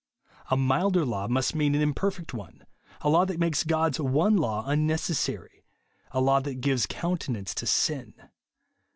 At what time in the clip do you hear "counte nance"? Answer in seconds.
6.87-7.53